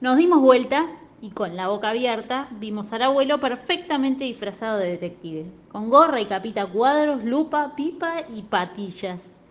[0.00, 0.86] Nos dimos vuelta
[1.20, 6.26] y con la boca abierta vimos al abuelo perfectamente disfrazado de detective, con gorra y
[6.26, 9.42] capita cuadros, lupa, pipa y patillas.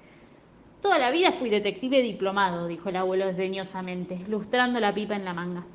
[0.81, 5.33] Toda la vida fui detective diplomado, dijo el abuelo desdeñosamente, lustrando la pipa en la
[5.33, 5.65] manga.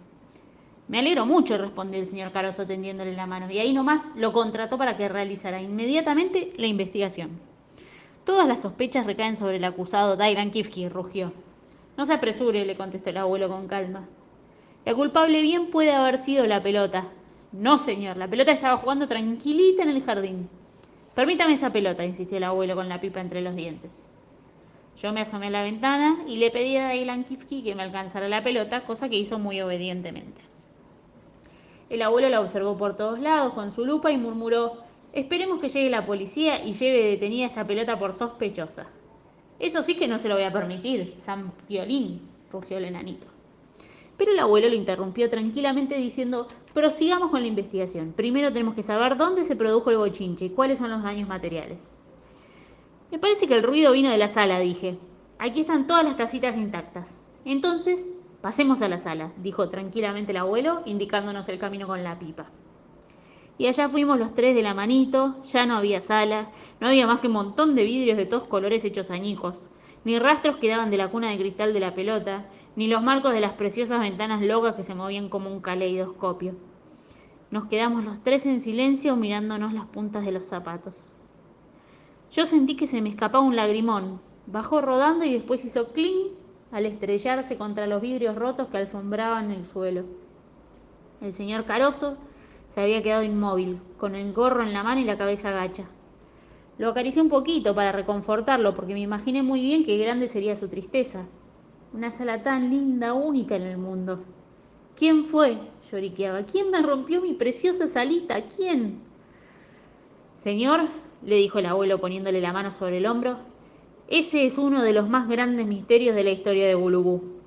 [0.88, 4.78] Me alegro mucho, respondió el señor Caroso tendiéndole la mano, y ahí nomás lo contrató
[4.78, 7.40] para que realizara inmediatamente la investigación.
[8.24, 11.34] Todas las sospechas recaen sobre el acusado Dairan Kifki, rugió.
[11.98, 14.08] No se apresure, le contestó el abuelo con calma.
[14.84, 17.04] La culpable bien puede haber sido la pelota.
[17.52, 20.48] No, señor, la pelota estaba jugando tranquilita en el jardín.
[21.14, 24.10] Permítame esa pelota, insistió el abuelo con la pipa entre los dientes.
[24.96, 28.28] Yo me asomé a la ventana y le pedí a Dailan Kifki que me alcanzara
[28.28, 30.42] la pelota, cosa que hizo muy obedientemente.
[31.88, 34.78] El abuelo la observó por todos lados con su lupa y murmuró,
[35.12, 38.86] esperemos que llegue la policía y lleve detenida esta pelota por sospechosa.
[39.60, 43.28] Eso sí que no se lo voy a permitir, San Violín, rugió el enanito.
[44.16, 48.12] Pero el abuelo lo interrumpió tranquilamente diciendo, prosigamos con la investigación.
[48.12, 52.00] Primero tenemos que saber dónde se produjo el bochinche y cuáles son los daños materiales.
[53.10, 54.98] Me parece que el ruido vino de la sala, dije.
[55.38, 57.20] Aquí están todas las tacitas intactas.
[57.44, 62.50] Entonces, pasemos a la sala, dijo tranquilamente el abuelo, indicándonos el camino con la pipa.
[63.58, 66.50] Y allá fuimos los tres de la manito, ya no había sala,
[66.80, 69.70] no había más que un montón de vidrios de todos colores hechos añicos,
[70.04, 73.34] ni rastros que daban de la cuna de cristal de la pelota, ni los marcos
[73.34, 76.54] de las preciosas ventanas locas que se movían como un caleidoscopio.
[77.50, 81.14] Nos quedamos los tres en silencio mirándonos las puntas de los zapatos.
[82.32, 84.22] Yo sentí que se me escapaba un lagrimón.
[84.46, 86.32] Bajó rodando y después hizo clink
[86.72, 90.04] al estrellarse contra los vidrios rotos que alfombraban el suelo.
[91.20, 92.16] El señor Caroso
[92.72, 95.84] se había quedado inmóvil, con el gorro en la mano y la cabeza gacha.
[96.78, 100.68] Lo acaricié un poquito para reconfortarlo, porque me imaginé muy bien qué grande sería su
[100.68, 101.26] tristeza.
[101.92, 104.24] Una sala tan linda, única en el mundo.
[104.96, 105.58] ¿Quién fue?
[105.90, 106.44] lloriqueaba.
[106.44, 108.46] ¿Quién me rompió mi preciosa salita?
[108.48, 109.02] ¿Quién?
[110.32, 110.88] Señor,
[111.22, 113.36] le dijo el abuelo poniéndole la mano sobre el hombro,
[114.08, 117.41] ese es uno de los más grandes misterios de la historia de Bulubú.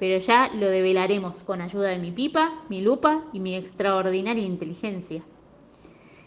[0.00, 5.22] Pero ya lo develaremos con ayuda de mi pipa, mi lupa y mi extraordinaria inteligencia.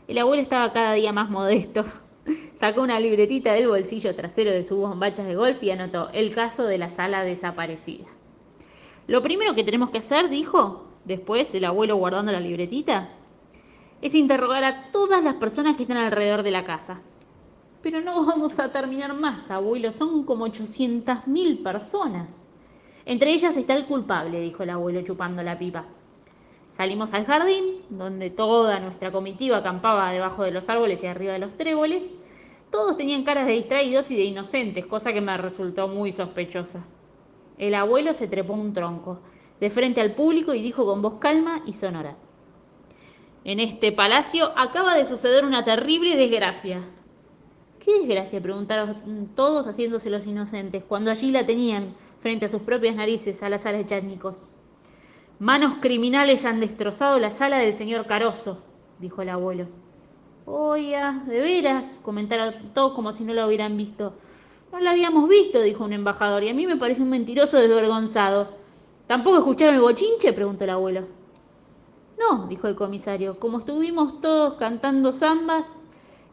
[0.07, 1.83] El abuelo estaba cada día más modesto.
[2.53, 6.65] Sacó una libretita del bolsillo trasero de sus bombachas de golf y anotó el caso
[6.65, 8.05] de la sala desaparecida.
[9.07, 13.09] Lo primero que tenemos que hacer, dijo, después el abuelo guardando la libretita,
[14.03, 17.01] es interrogar a todas las personas que están alrededor de la casa.
[17.81, 22.51] Pero no vamos a terminar más, abuelo, son como 800.000 personas.
[23.05, 25.85] Entre ellas está el culpable, dijo el abuelo chupando la pipa.
[26.69, 31.39] Salimos al jardín, donde toda nuestra comitiva acampaba debajo de los árboles y arriba de
[31.39, 32.17] los tréboles.
[32.71, 36.83] Todos tenían caras de distraídos y de inocentes, cosa que me resultó muy sospechosa.
[37.59, 39.19] El abuelo se trepó un tronco,
[39.59, 42.15] de frente al público, y dijo con voz calma y sonora.
[43.43, 46.79] En este palacio acaba de suceder una terrible desgracia.
[47.77, 48.41] ¿Qué desgracia?
[48.41, 51.93] preguntaron todos haciéndose los inocentes, cuando allí la tenían
[52.23, 54.49] frente a sus propias narices a las alas chánicos.
[55.39, 58.59] Manos criminales han destrozado la sala del señor Caroso,
[58.97, 59.67] dijo el abuelo.
[60.45, 64.13] Oye, de veras, comentaron todos como si no la hubieran visto.
[64.71, 68.55] No la habíamos visto, dijo un embajador, y a mí me parece un mentiroso desvergonzado.
[69.05, 70.31] ¿Tampoco escucharon el bochinche?
[70.31, 71.01] preguntó el abuelo.
[72.17, 75.81] No, dijo el comisario, como estuvimos todos cantando zambas,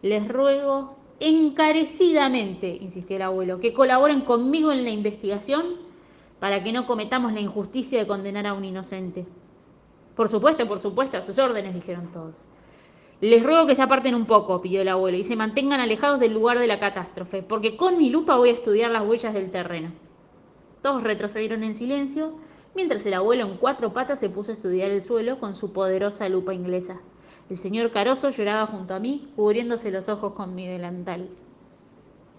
[0.03, 5.77] les ruego encarecidamente, insistió el abuelo, que colaboren conmigo en la investigación
[6.41, 9.27] para que no cometamos la injusticia de condenar a un inocente.
[10.17, 12.51] Por supuesto, por supuesto, a sus órdenes, dijeron todos.
[13.21, 16.33] Les ruego que se aparten un poco, pidió el abuelo, y se mantengan alejados del
[16.33, 19.93] lugar de la catástrofe, porque con mi lupa voy a estudiar las huellas del terreno.
[20.83, 22.33] Todos retrocedieron en silencio
[22.75, 26.29] mientras el abuelo en cuatro patas se puso a estudiar el suelo con su poderosa
[26.31, 27.01] lupa inglesa.
[27.51, 31.29] El señor Caroso lloraba junto a mí, cubriéndose los ojos con mi delantal.